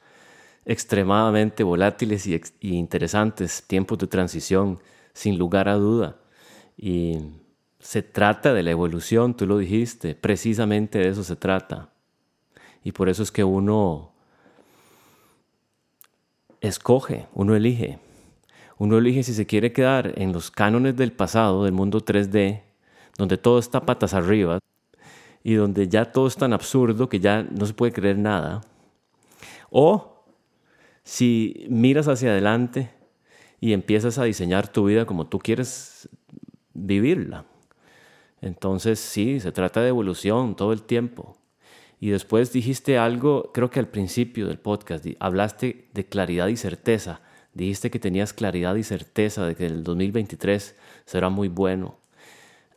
extremadamente 0.64 1.62
volátiles 1.62 2.26
y, 2.26 2.40
interesantes, 2.60 3.64
tiempos 3.66 3.98
de 3.98 4.08
transición, 4.08 4.80
sin 5.12 5.38
lugar 5.38 5.68
a 5.68 5.74
duda. 5.74 6.16
Y 6.76 7.18
se 7.78 8.02
trata 8.02 8.52
de 8.52 8.64
la 8.64 8.72
evolución, 8.72 9.36
tú 9.36 9.46
lo 9.46 9.58
dijiste, 9.58 10.16
precisamente 10.16 10.98
de 10.98 11.08
eso 11.08 11.22
se 11.22 11.36
trata. 11.36 11.90
Y 12.82 12.92
por 12.92 13.08
eso 13.08 13.22
es 13.22 13.30
que 13.30 13.44
uno 13.44 14.09
escoge, 16.60 17.26
uno 17.34 17.54
elige 17.54 17.98
uno 18.80 18.96
elige 18.96 19.22
si 19.22 19.34
se 19.34 19.44
quiere 19.44 19.74
quedar 19.74 20.14
en 20.16 20.32
los 20.32 20.50
cánones 20.50 20.96
del 20.96 21.12
pasado, 21.12 21.64
del 21.64 21.72
mundo 21.72 22.00
3D, 22.00 22.62
donde 23.18 23.36
todo 23.36 23.58
está 23.58 23.84
patas 23.84 24.14
arriba 24.14 24.58
y 25.44 25.52
donde 25.52 25.86
ya 25.86 26.10
todo 26.10 26.26
es 26.26 26.36
tan 26.36 26.54
absurdo 26.54 27.06
que 27.06 27.20
ya 27.20 27.42
no 27.42 27.66
se 27.66 27.74
puede 27.74 27.92
creer 27.92 28.16
nada. 28.16 28.62
O 29.68 30.24
si 31.04 31.66
miras 31.68 32.08
hacia 32.08 32.30
adelante 32.30 32.90
y 33.60 33.74
empiezas 33.74 34.16
a 34.16 34.24
diseñar 34.24 34.66
tu 34.66 34.86
vida 34.86 35.04
como 35.04 35.26
tú 35.26 35.40
quieres 35.40 36.08
vivirla. 36.72 37.44
Entonces 38.40 38.98
sí, 38.98 39.40
se 39.40 39.52
trata 39.52 39.82
de 39.82 39.88
evolución 39.88 40.56
todo 40.56 40.72
el 40.72 40.84
tiempo. 40.84 41.36
Y 42.00 42.08
después 42.08 42.50
dijiste 42.50 42.96
algo, 42.96 43.52
creo 43.52 43.68
que 43.68 43.78
al 43.78 43.88
principio 43.88 44.48
del 44.48 44.58
podcast, 44.58 45.04
hablaste 45.20 45.88
de 45.92 46.06
claridad 46.06 46.48
y 46.48 46.56
certeza. 46.56 47.20
Dijiste 47.52 47.90
que 47.90 47.98
tenías 47.98 48.32
claridad 48.32 48.74
y 48.76 48.82
certeza 48.82 49.46
de 49.46 49.54
que 49.54 49.66
el 49.66 49.84
2023 49.84 50.76
será 51.04 51.28
muy 51.28 51.48
bueno. 51.48 51.98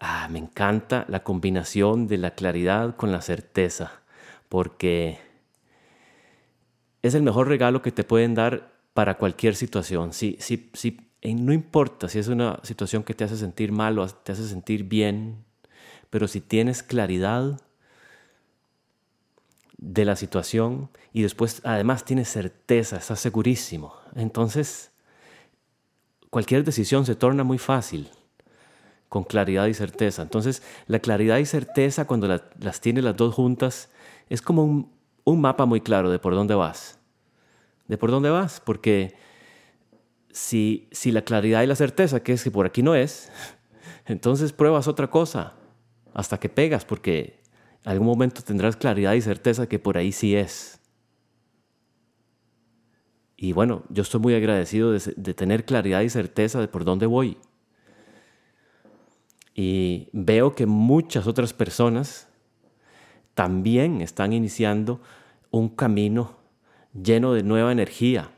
Ah, 0.01 0.27
me 0.30 0.39
encanta 0.39 1.06
la 1.08 1.24
combinación 1.24 2.08
de 2.08 2.18
la 2.18 2.32
claridad 2.32 2.98
con 2.98 3.13
la 3.13 3.22
certeza, 3.22 4.01
porque 4.50 5.20
es 7.01 7.15
el 7.15 7.24
mejor 7.24 7.48
regalo 7.48 7.82
que 7.82 7.94
te 7.94 8.03
pueden 8.03 8.36
dar 8.36 8.74
para 8.94 9.18
cualquier 9.18 9.56
situación. 9.56 10.12
Si, 10.12 10.36
si, 10.42 10.70
si, 10.74 11.00
no 11.24 11.53
importa 11.53 12.10
si 12.10 12.20
es 12.20 12.27
una 12.27 12.60
situación 12.63 13.03
que 13.03 13.13
te 13.13 13.24
hace 13.24 13.38
sentir 13.38 13.72
mal 13.72 13.98
o 14.00 14.08
te 14.08 14.34
hace 14.34 14.46
sentir 14.46 14.84
bien, 14.84 15.46
pero 16.10 16.27
si 16.27 16.42
tienes 16.42 16.84
claridad, 16.84 17.62
de 19.84 20.06
la 20.06 20.16
situación 20.16 20.90
y 21.12 21.24
después 21.24 21.62
además 21.66 22.06
tienes 22.06 22.30
certeza, 22.30 22.98
estás 22.98 23.20
segurísimo. 23.20 23.94
Entonces, 24.16 24.92
cualquier 26.30 26.63
decisión 26.63 27.06
se 27.06 27.16
torna 27.16 27.44
muy 27.44 27.58
fácil 27.58 28.10
con 29.10 29.25
claridad 29.25 29.68
y 29.68 29.74
certeza. 29.74 30.22
Entonces, 30.22 30.63
la 30.88 31.00
claridad 31.00 31.38
y 31.38 31.46
certeza 31.46 32.06
cuando 32.06 32.28
las 32.28 32.82
tienes 32.82 33.04
las 33.04 33.18
dos 33.18 33.36
juntas 33.36 33.90
es 34.30 34.42
como 34.42 34.63
un, 34.63 34.92
un 35.25 35.42
mapa 35.42 35.66
muy 35.66 35.82
claro 35.82 36.10
de 36.10 36.18
por 36.18 36.34
dónde 36.34 36.56
vas. 36.56 36.98
De 37.88 37.98
por 37.98 38.10
dónde 38.10 38.30
vas, 38.30 38.62
porque 38.62 39.16
si, 40.32 40.88
si 40.92 41.12
la 41.12 41.24
claridad 41.24 41.62
y 41.62 41.68
la 41.68 41.75
certeza, 41.75 42.24
que 42.24 42.34
es 42.34 42.44
que 42.44 42.52
por 42.52 42.66
aquí 42.66 42.82
no 42.82 42.96
es, 42.96 43.32
entonces 44.06 44.54
pruebas 44.54 44.88
otra 44.88 45.10
cosa 45.10 45.54
hasta 46.13 46.40
que 46.40 46.48
pegas, 46.48 46.86
porque 46.86 47.42
algún 47.84 48.08
momento 48.08 48.42
tendrás 48.42 48.75
claridad 48.75 49.13
y 49.13 49.22
certeza 49.22 49.68
que 49.68 49.80
por 49.80 49.98
ahí 49.98 50.12
sí 50.12 50.36
es. 50.36 50.80
Y 53.36 53.52
bueno, 53.52 53.84
yo 53.90 54.04
estoy 54.04 54.22
muy 54.22 54.36
agradecido 54.36 54.92
de, 54.94 55.34
tener 55.34 55.66
claridad 55.66 56.02
y 56.02 56.10
certeza 56.10 56.62
de 56.62 56.70
por 56.70 56.86
dónde 56.86 57.06
voy. 57.06 57.38
Y 59.54 60.08
veo 60.13 60.56
que 60.56 60.66
muchas 60.66 61.28
otras 61.28 61.54
personas 61.54 62.30
también 63.34 64.02
están 64.02 64.32
iniciando 64.32 65.02
un 65.52 65.68
camino 65.68 66.38
lleno 66.94 67.34
de 67.34 67.44
nueva 67.44 67.72
energía. 67.72 68.32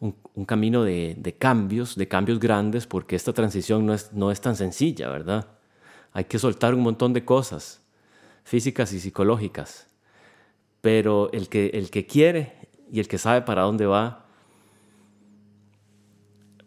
un, 0.00 0.44
camino 0.46 0.84
de, 0.84 1.36
cambios, 1.38 1.96
de 1.96 2.06
cambios 2.06 2.38
grandes, 2.38 2.86
porque 2.86 3.16
esta 3.16 3.32
transición 3.32 3.84
no 3.84 3.94
es, 3.94 4.12
no 4.12 4.30
es 4.30 4.40
tan 4.40 4.54
sencilla, 4.54 5.10
¿verdad? 5.10 5.59
Hay 6.12 6.24
que 6.24 6.38
soltar 6.38 6.74
un 6.74 6.80
montón 6.80 7.12
de 7.12 7.24
cosas, 7.24 7.82
físicas 8.44 8.92
y 8.92 9.00
psicológicas. 9.00 9.86
Pero 10.80 11.30
el 11.32 11.48
que, 11.48 11.66
el 11.74 11.90
que 11.90 12.06
quiere 12.06 12.54
y 12.90 13.00
el 13.00 13.08
que 13.08 13.18
sabe 13.18 13.42
para 13.42 13.62
dónde 13.62 13.86
va, 13.86 14.26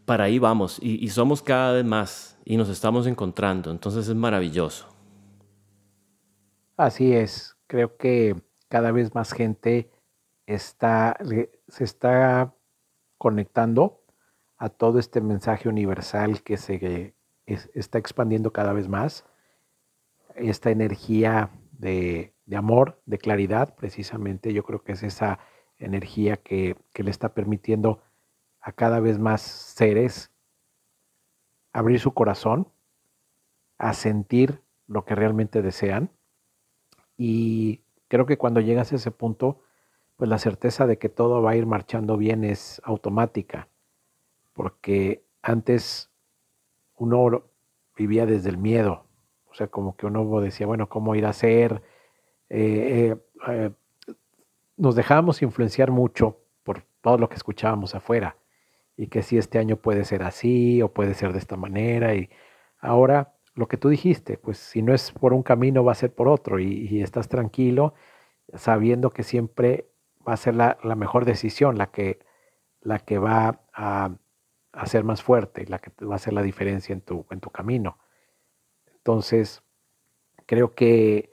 para 0.06 0.26
ahí 0.26 0.40
vamos. 0.40 0.80
Y, 0.82 1.08
somos 1.10 1.42
cada 1.42 1.74
vez 1.74 1.86
más 1.86 2.38
y 2.46 2.58
nos 2.58 2.70
estamos 2.70 3.08
encontrando. 3.08 3.72
Entonces 3.72 4.08
es 4.08 4.16
maravilloso. 4.16 4.88
Así 6.78 7.14
es. 7.14 7.56
Creo 7.68 7.98
que 7.98 8.36
cada 8.70 8.92
vez 8.92 9.14
más 9.16 9.32
gente 9.32 9.90
está, 10.46 11.18
se 11.68 11.84
está 11.84 12.54
conectando 13.18 14.02
a 14.58 14.70
todo 14.70 15.00
este 15.00 15.22
mensaje 15.22 15.70
universal 15.70 16.44
que 16.44 16.58
se 16.58 17.16
está 17.46 17.98
expandiendo 17.98 18.52
cada 18.52 18.74
vez 18.74 18.88
más. 18.88 19.26
Esta 20.36 20.72
energía 20.72 21.52
de, 21.72 22.34
amor, 22.56 23.02
de 23.06 23.18
claridad, 23.18 23.76
precisamente, 23.76 24.54
yo 24.54 24.64
creo 24.64 24.84
que 24.84 24.94
es 24.94 25.04
esa 25.04 25.40
energía 25.78 26.38
que, 26.38 26.78
que 26.94 27.04
le 27.04 27.12
está 27.12 27.34
permitiendo 27.34 28.02
a 28.62 28.72
cada 28.72 29.00
vez 29.00 29.20
más 29.20 29.42
seres 29.42 30.32
abrir 31.74 32.00
su 32.00 32.14
corazón, 32.14 32.68
a 33.78 33.94
sentir 33.94 34.62
lo 34.88 35.06
que 35.06 35.16
realmente 35.16 35.62
desean. 35.62 36.12
Y 37.18 37.82
creo 38.08 38.26
que 38.26 38.38
cuando 38.38 38.62
llegas 38.62 38.92
a 38.92 38.96
ese 38.96 39.12
punto, 39.12 39.62
pues 40.16 40.30
la 40.30 40.38
certeza 40.38 40.88
de 40.88 40.98
que 40.98 41.10
todo 41.10 41.42
va 41.42 41.52
a 41.52 41.56
ir 41.56 41.66
marchando 41.66 42.18
bien 42.18 42.44
es 42.44 42.82
automática, 42.86 43.68
porque 44.54 45.26
antes 45.42 46.12
uno 46.96 47.44
vivía 47.98 48.26
desde 48.26 48.50
el 48.50 48.58
miedo, 48.58 49.06
o 49.54 49.56
sea, 49.56 49.68
como 49.68 49.96
que 49.96 50.06
uno 50.08 50.42
decía, 50.42 50.68
bueno, 50.68 50.90
¿cómo 50.90 51.16
ir 51.16 51.26
a 51.26 51.30
hacer? 51.30 51.82
Eh, 52.50 53.14
eh, 53.14 53.18
eh, 53.48 53.72
nos 54.78 54.96
dejábamos 54.96 55.42
influenciar 55.42 55.92
mucho 55.92 56.40
por 56.64 56.84
todo 57.02 57.18
lo 57.18 57.30
que 57.30 57.36
escuchábamos 57.36 57.96
afuera 57.96 58.36
y 58.98 59.08
que 59.08 59.24
si 59.24 59.38
este 59.38 59.60
año 59.60 59.78
puede 59.78 60.06
ser 60.06 60.24
así 60.24 60.82
o 60.82 60.94
puede 60.94 61.14
ser 61.14 61.34
de 61.34 61.40
esta 61.40 61.56
manera 61.56 62.16
y 62.16 62.30
ahora 62.80 63.34
lo 63.56 63.68
que 63.68 63.78
tú 63.78 63.90
dijiste, 63.90 64.38
pues 64.38 64.58
si 64.58 64.82
no 64.82 64.94
es 64.94 65.12
por 65.12 65.34
un 65.34 65.44
camino 65.44 65.84
va 65.84 65.94
a 65.94 65.96
ser 65.96 66.14
por 66.14 66.28
otro 66.28 66.60
y 66.60 67.02
estás 67.02 67.30
tranquilo 67.30 67.94
sabiendo 68.56 69.10
que 69.12 69.24
siempre 69.24 69.88
va 70.28 70.34
a 70.34 70.38
ser 70.38 70.56
la, 70.56 70.78
mejor 70.96 71.26
decisión, 71.26 71.78
la 71.78 71.92
que, 71.92 72.20
la 72.82 73.00
que 73.00 73.18
va 73.18 73.62
a, 73.74 74.12
ser 74.86 75.04
más 75.04 75.22
fuerte, 75.22 75.66
la 75.68 75.80
que 75.80 75.92
va 76.06 76.14
a 76.14 76.16
hacer 76.16 76.34
la 76.34 76.42
diferencia 76.42 76.94
en 76.94 77.02
tu, 77.02 77.26
en 77.30 77.40
tu 77.40 77.50
camino. 77.50 77.98
Entonces, 79.04 79.62
creo 80.46 80.76
que 80.76 81.30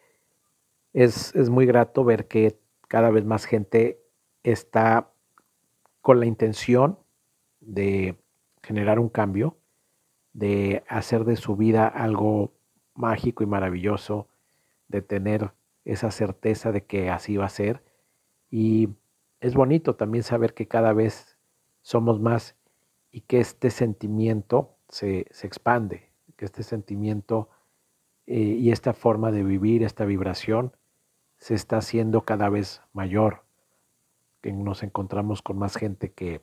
es, 0.93 1.35
es 1.37 1.51
muy 1.51 1.67
grato 1.67 2.05
ver 2.05 2.27
que 2.27 2.59
cada 2.89 3.11
vez 3.11 3.25
más 3.25 3.45
gente 3.45 4.03
está 4.43 5.13
con 6.01 6.19
la 6.19 6.27
intención 6.27 6.99
de 7.61 8.17
generar 8.63 8.99
un 8.99 9.09
cambio, 9.09 9.57
de 10.33 10.83
hacer 10.89 11.25
de 11.25 11.37
su 11.37 11.55
vida 11.55 11.87
algo 11.87 12.53
mágico 12.95 13.45
y 13.45 13.47
maravilloso, 13.47 14.27
de 14.89 15.03
tener 15.03 15.53
esa 15.85 16.11
certeza 16.11 16.73
de 16.73 16.85
que 16.85 17.09
así 17.09 17.37
va 17.37 17.47
a 17.47 17.51
ser. 17.51 17.85
Y 18.51 18.89
es 19.41 19.55
bonito 19.55 19.95
también 19.95 20.25
saber 20.25 20.55
que 20.55 20.67
cada 20.67 20.93
vez 20.93 21.37
somos 21.83 22.21
más 22.21 22.57
y 23.13 23.23
que 23.23 23.41
este 23.41 23.71
sentimiento 23.71 24.77
se, 24.89 25.27
expande, 25.43 26.11
que 26.37 26.45
este 26.45 26.63
sentimiento 26.63 27.49
eh, 28.33 28.59
y 28.61 28.71
esta 28.71 28.93
forma 28.93 29.33
de 29.33 29.43
vivir, 29.43 29.83
esta 29.83 30.05
vibración, 30.05 30.77
se 31.39 31.57
está 31.57 31.79
haciendo 31.79 32.21
cada 32.21 32.49
vez 32.49 32.81
mayor, 32.93 33.43
que 34.41 34.53
nos 34.53 34.85
encontramos 34.85 35.43
con 35.43 35.59
más 35.59 35.77
gente 35.77 36.13
que, 36.13 36.41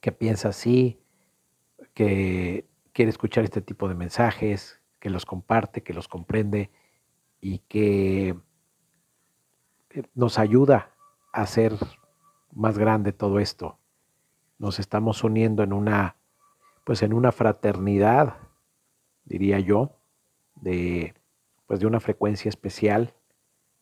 que 0.00 0.10
piensa 0.10 0.48
así, 0.48 0.98
que 1.94 2.66
quiere 2.92 3.10
escuchar 3.10 3.44
este 3.44 3.60
tipo 3.60 3.88
de 3.88 3.94
mensajes, 3.94 4.80
que 4.98 5.08
los 5.08 5.24
comparte, 5.24 5.84
que 5.84 5.94
los 5.94 6.08
comprende 6.08 6.72
y 7.40 7.60
que 7.60 8.36
nos 10.14 10.36
ayuda 10.36 10.96
a 11.32 11.42
hacer 11.42 11.74
más 12.50 12.76
grande 12.76 13.12
todo 13.12 13.38
esto. 13.38 13.78
Nos 14.58 14.80
estamos 14.80 15.22
uniendo 15.22 15.62
en 15.62 15.72
una, 15.72 16.16
pues 16.82 17.04
en 17.04 17.12
una 17.12 17.30
fraternidad, 17.30 18.38
diría 19.24 19.60
yo, 19.60 19.96
de, 20.56 21.14
pues 21.66 21.80
de 21.80 21.86
una 21.86 22.00
frecuencia 22.00 22.48
especial 22.48 23.14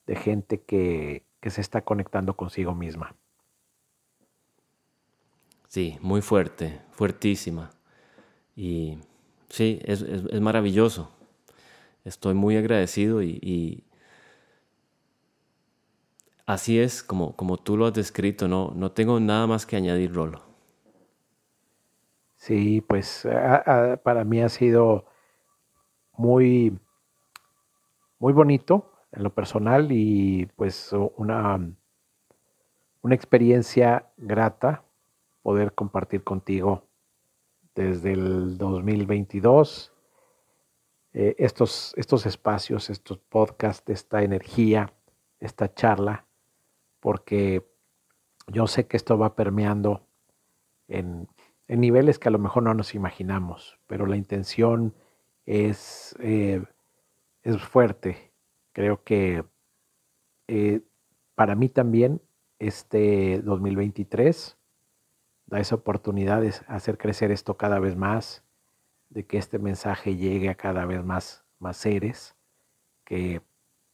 de 0.06 0.16
gente 0.16 0.60
que, 0.62 1.24
que 1.40 1.50
se 1.50 1.60
está 1.60 1.82
conectando 1.82 2.36
consigo 2.36 2.74
misma. 2.74 3.14
Sí, 5.68 5.98
muy 6.00 6.22
fuerte, 6.22 6.80
fuertísima. 6.92 7.70
Y 8.54 8.98
sí, 9.48 9.80
es, 9.84 10.02
es, 10.02 10.40
maravilloso. 10.40 11.10
Estoy 12.04 12.34
muy 12.34 12.56
agradecido 12.56 13.22
y, 13.22 13.84
Así 16.46 16.78
es 16.78 17.02
como, 17.02 17.34
como 17.36 17.56
tú 17.56 17.76
lo 17.76 17.86
has 17.86 17.94
descrito, 17.94 18.48
no, 18.48 18.70
no 18.76 18.92
tengo 18.92 19.18
nada 19.18 19.46
más 19.46 19.64
que 19.64 19.76
añadir, 19.76 20.12
Rolo. 20.12 20.42
Sí, 22.36 22.82
pues 22.82 23.26
para 24.02 24.24
mí 24.24 24.42
ha 24.42 24.50
sido 24.50 25.06
muy, 26.16 26.78
muy 28.18 28.32
bonito 28.32 28.92
en 29.12 29.22
lo 29.22 29.30
personal 29.34 29.90
y 29.90 30.46
pues 30.56 30.92
una, 31.16 31.60
una 33.02 33.14
experiencia 33.14 34.10
grata 34.16 34.82
poder 35.42 35.74
compartir 35.74 36.24
contigo 36.24 36.84
desde 37.74 38.12
el 38.12 38.56
2022 38.58 39.92
eh, 41.12 41.36
estos, 41.38 41.92
estos 41.96 42.26
espacios, 42.26 42.90
estos 42.90 43.18
podcasts, 43.18 43.88
esta 43.88 44.22
energía, 44.22 44.92
esta 45.38 45.72
charla 45.72 46.26
porque 47.04 47.62
yo 48.46 48.66
sé 48.66 48.86
que 48.86 48.96
esto 48.96 49.18
va 49.18 49.36
permeando 49.36 50.06
en, 50.88 51.28
niveles 51.68 52.18
que 52.18 52.28
a 52.28 52.30
lo 52.30 52.38
mejor 52.38 52.62
no 52.62 52.72
nos 52.72 52.94
imaginamos, 52.94 53.78
pero 53.86 54.06
la 54.06 54.16
intención 54.16 54.94
es, 55.46 56.14
eh, 56.20 56.62
es 57.42 57.62
fuerte. 57.62 58.32
Creo 58.72 59.02
que 59.04 59.44
eh, 60.48 60.82
para 61.34 61.54
mí 61.54 61.68
también 61.68 62.20
este 62.58 63.40
2023 63.42 64.56
da 65.46 65.60
esa 65.60 65.74
oportunidad 65.74 66.40
de 66.40 66.54
hacer 66.68 66.98
crecer 66.98 67.30
esto 67.30 67.56
cada 67.56 67.78
vez 67.78 67.96
más, 67.96 68.42
de 69.10 69.26
que 69.26 69.38
este 69.38 69.58
mensaje 69.58 70.16
llegue 70.16 70.48
a 70.48 70.54
cada 70.54 70.86
vez 70.86 71.04
más, 71.04 71.44
más 71.58 71.76
seres 71.76 72.34
que 73.04 73.42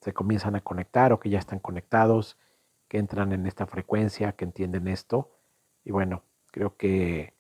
se 0.01 0.15
comienzan 0.15 0.57
a 0.57 0.61
conectar 0.61 1.13
o 1.13 1.21
que 1.21 1.31
ya 1.31 1.39
están 1.39 1.59
conectados 1.59 2.39
que 2.89 2.99
entran 2.99 3.33
en 3.33 3.47
esta 3.47 3.67
frecuencia, 3.67 4.33
que 4.33 4.45
entienden 4.45 4.89
esto. 4.89 5.31
Y 5.85 5.93
bueno, 5.93 6.25
creo 6.51 6.77
que 6.77 7.35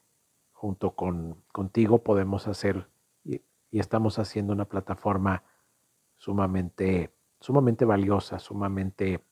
junto 0.53 0.94
con, 0.94 1.42
contigo 1.53 2.05
podemos 2.05 2.46
hacer 2.46 2.87
y, 3.70 3.78
estamos 3.78 4.18
haciendo 4.18 4.52
una 4.52 4.66
plataforma 4.66 5.42
sumamente, 6.16 7.12
sumamente 7.40 7.85
valiosa, 7.85 8.38
sumamente 8.38 9.24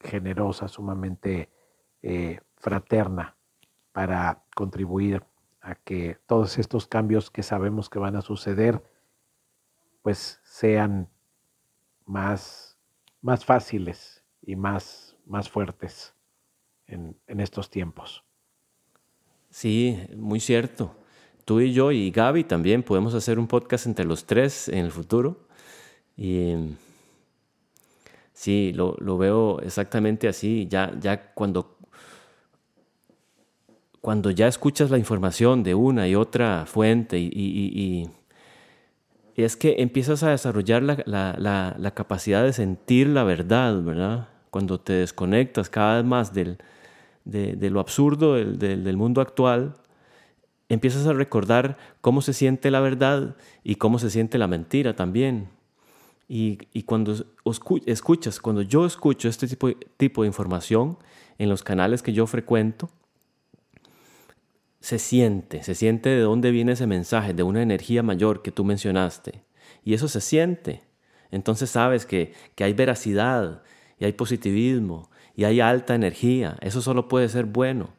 generosa, 0.00 0.68
sumamente 0.68 1.50
eh, 2.02 2.40
fraterna 2.56 3.36
para 3.92 4.44
contribuir 4.54 5.24
a 5.60 5.74
que 5.74 6.18
todos 6.26 6.58
estos 6.58 6.86
cambios 6.86 7.30
que 7.30 7.42
sabemos 7.42 7.90
que 7.90 7.98
van 7.98 8.16
a 8.16 8.22
suceder, 8.22 8.82
pues 10.02 10.40
sean 10.44 11.08
más, 12.06 12.78
más 13.20 13.44
fáciles 13.44 14.24
y 14.42 14.54
más 14.54 15.08
más 15.28 15.48
fuertes 15.48 16.14
en, 16.86 17.16
estos 17.26 17.70
tiempos. 17.70 18.24
Sí, 19.50 19.98
muy 20.16 20.40
cierto. 20.40 20.96
Tú 21.48 21.62
y 21.62 21.72
yo 21.72 21.92
y 21.92 22.10
Gaby 22.10 22.44
también 22.44 22.82
podemos 22.82 23.14
hacer 23.14 23.38
un 23.38 23.46
podcast 23.46 23.86
entre 23.86 24.04
los 24.04 24.26
tres 24.26 24.68
en 24.68 24.84
el 24.84 24.90
futuro. 24.90 25.46
Y 26.14 26.52
sí, 28.34 28.74
lo, 28.74 29.16
veo 29.16 29.58
exactamente 29.60 30.28
así. 30.28 30.66
Ya, 30.68 30.92
ya 31.00 31.32
cuando, 31.32 31.78
cuando 34.02 34.30
ya 34.30 34.46
escuchas 34.46 34.90
la 34.90 34.98
información 34.98 35.62
de 35.62 35.74
una 35.74 36.06
y 36.06 36.16
otra 36.16 36.66
fuente 36.66 37.18
y, 37.18 38.10
es 39.34 39.56
que 39.56 39.76
empiezas 39.78 40.22
a 40.22 40.28
desarrollar 40.28 40.82
la, 40.82 41.74
la, 41.78 41.90
capacidad 41.94 42.44
de 42.44 42.52
sentir 42.52 43.06
la 43.06 43.24
verdad, 43.24 43.82
¿verdad? 43.82 44.28
cuando 44.50 44.78
te 44.78 44.92
desconectas 44.92 45.70
cada 45.70 45.96
vez 45.96 46.04
más 46.04 46.34
del, 46.34 46.58
de, 47.24 47.70
lo 47.70 47.80
absurdo 47.80 48.34
del, 48.34 48.96
mundo 48.98 49.22
actual, 49.22 49.76
empiezas 50.68 51.06
a 51.06 51.12
recordar 51.12 51.76
cómo 52.00 52.22
se 52.22 52.32
siente 52.32 52.70
la 52.70 52.80
verdad 52.80 53.36
y 53.64 53.76
cómo 53.76 53.98
se 53.98 54.10
siente 54.10 54.38
la 54.38 54.46
mentira 54.46 54.94
también. 54.96 55.48
Y, 56.28 56.58
cuando 56.82 57.14
escuchas, 57.86 58.38
cuando 58.38 58.60
yo 58.60 58.84
escucho 58.84 59.28
este 59.28 59.46
tipo, 59.46 59.70
tipo 59.96 60.22
de 60.22 60.28
información 60.28 60.98
en 61.38 61.48
los 61.48 61.62
canales 61.62 62.02
que 62.02 62.12
yo 62.12 62.26
frecuento, 62.26 62.90
se 64.80 64.98
siente, 64.98 65.62
se 65.62 65.74
siente 65.74 66.10
de 66.10 66.20
dónde 66.20 66.50
viene 66.50 66.72
ese 66.72 66.86
mensaje, 66.86 67.32
de 67.32 67.42
una 67.42 67.62
energía 67.62 68.02
mayor 68.02 68.42
que 68.42 68.52
tú 68.52 68.62
mencionaste. 68.62 69.42
Y 69.84 69.94
eso 69.94 70.06
se 70.06 70.20
siente. 70.20 70.82
Entonces 71.30 71.70
sabes 71.70 72.04
que, 72.04 72.34
que 72.54 72.64
hay 72.64 72.74
veracidad 72.74 73.62
y 73.98 74.04
hay 74.04 74.12
positivismo 74.12 75.10
y 75.34 75.44
hay 75.44 75.60
alta 75.60 75.94
energía. 75.94 76.58
Eso 76.60 76.82
solo 76.82 77.08
puede 77.08 77.28
ser 77.30 77.46
bueno. 77.46 77.94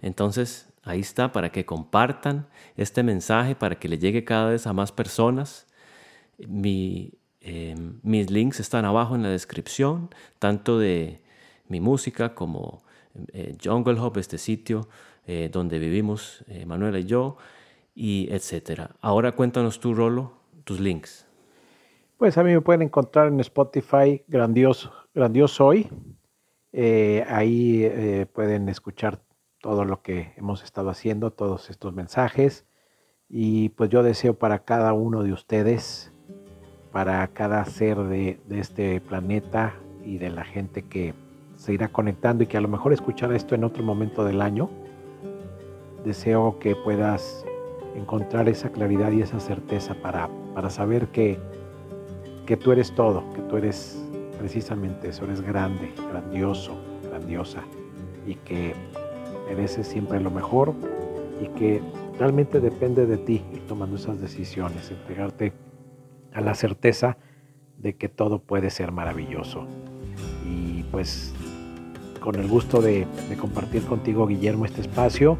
Entonces 0.00 0.71
ahí 0.82 1.00
está 1.00 1.32
para 1.32 1.50
que 1.50 1.64
compartan 1.64 2.46
este 2.76 3.02
mensaje, 3.02 3.54
para 3.54 3.78
que 3.78 3.88
le 3.88 3.98
llegue 3.98 4.24
cada 4.24 4.50
vez 4.50 4.66
a 4.66 4.72
más 4.72 4.92
personas. 4.92 5.66
Em, 6.38 7.98
mis 8.02 8.30
links 8.30 8.60
están 8.60 8.84
abajo 8.84 9.14
en 9.14 9.22
la 9.22 9.30
descripción, 9.30 10.10
tanto 10.38 10.78
de 10.78 11.20
mi 11.68 11.80
música 11.80 12.34
como 12.34 12.82
eh, 13.32 13.56
Jungle 13.62 14.00
Hub, 14.00 14.16
este 14.18 14.38
sitio 14.38 14.88
eh, 15.26 15.48
donde 15.52 15.78
vivimos 15.78 16.44
eh, 16.48 16.66
Manuela 16.66 16.98
y 16.98 17.04
yo, 17.04 17.36
y 17.94 18.28
etcétera. 18.30 18.90
Ahora 19.00 19.32
cuéntanos 19.32 19.80
tú, 19.80 19.94
Rolo, 19.94 20.32
tus 20.64 20.80
links. 20.80 21.26
Pues 22.16 22.38
a 22.38 22.44
mí 22.44 22.52
me 22.52 22.60
pueden 22.60 22.82
encontrar 22.82 23.28
en 23.28 23.40
Spotify 23.40 24.22
Grandioso, 24.28 24.92
Grandioso 25.12 25.66
Hoy. 25.66 25.88
Ahí 26.72 28.26
pueden 28.32 28.68
escuchar 28.68 29.20
todo 29.62 29.84
lo 29.86 30.02
que 30.02 30.32
hemos 30.36 30.62
estado 30.64 30.90
haciendo, 30.90 31.30
todos 31.30 31.70
estos 31.70 31.94
mensajes. 31.94 32.66
Y 33.30 33.70
pues 33.70 33.88
yo 33.88 34.02
deseo 34.02 34.34
para 34.34 34.64
cada 34.64 34.92
uno 34.92 35.22
de 35.22 35.32
ustedes, 35.32 36.12
para 36.90 37.26
cada 37.28 37.64
ser 37.64 37.96
de, 37.96 38.38
este 38.50 39.00
planeta 39.00 39.74
y 40.04 40.18
de 40.18 40.28
la 40.28 40.44
gente 40.44 40.82
que 40.82 41.14
se 41.56 41.72
irá 41.72 41.88
conectando 41.88 42.42
y 42.44 42.48
que 42.48 42.58
a 42.58 42.60
lo 42.60 42.68
mejor 42.68 42.92
escuchará 42.92 43.34
esto 43.36 43.54
en 43.54 43.64
otro 43.64 43.82
momento 43.84 44.24
del 44.24 44.42
año, 44.42 44.68
deseo 46.04 46.58
que 46.58 46.74
puedas 46.74 47.46
encontrar 47.94 48.48
esa 48.48 48.70
claridad 48.70 49.12
y 49.12 49.22
esa 49.22 49.38
certeza 49.38 49.94
para, 49.94 50.28
para 50.54 50.70
saber 50.70 51.08
que, 51.08 51.38
que 52.46 52.56
tú 52.56 52.72
eres 52.72 52.92
todo, 52.94 53.22
que 53.32 53.42
tú 53.42 53.56
eres 53.56 54.04
precisamente 54.38 55.10
eso, 55.10 55.24
eres 55.24 55.40
grande, 55.40 55.94
grandioso, 56.10 56.76
grandiosa 57.08 57.62
y 58.26 58.34
que 58.34 58.74
mereces 59.54 59.86
siempre 59.86 60.18
lo 60.20 60.30
mejor 60.30 60.74
y 61.42 61.46
que 61.58 61.82
realmente 62.18 62.60
depende 62.60 63.06
de 63.06 63.18
ti 63.18 63.42
ir 63.52 63.66
tomando 63.66 63.96
esas 63.96 64.20
decisiones, 64.20 64.90
entregarte 64.90 65.52
a 66.32 66.40
la 66.40 66.54
certeza 66.54 67.18
de 67.78 67.94
que 67.96 68.08
todo 68.08 68.38
puede 68.38 68.70
ser 68.70 68.92
maravilloso. 68.92 69.66
Y 70.48 70.84
pues 70.84 71.34
con 72.20 72.36
el 72.36 72.48
gusto 72.48 72.80
de, 72.80 73.06
de 73.28 73.36
compartir 73.36 73.82
contigo, 73.84 74.26
Guillermo, 74.26 74.64
este 74.64 74.80
espacio 74.80 75.36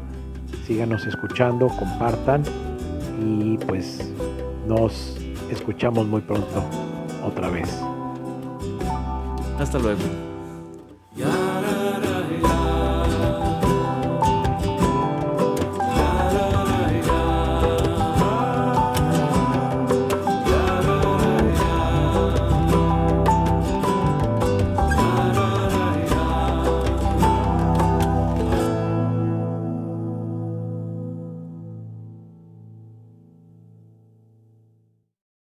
síganos 0.67 1.05
escuchando, 1.05 1.67
compartan 1.67 2.43
y 3.19 3.57
pues 3.57 4.11
nos 4.67 5.17
escuchamos 5.49 6.07
muy 6.07 6.21
pronto 6.21 6.63
otra 7.25 7.49
vez. 7.49 7.81
Hasta 9.59 9.79
luego. 9.79 10.32